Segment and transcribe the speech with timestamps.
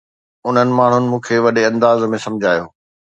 [0.51, 2.65] انهن ماڻهن مون کي وڏي انداز ۾ سمجهايو